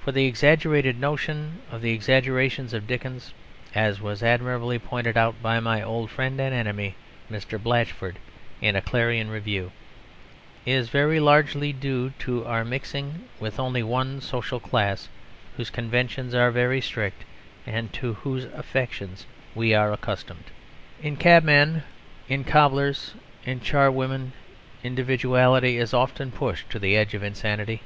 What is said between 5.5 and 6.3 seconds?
my old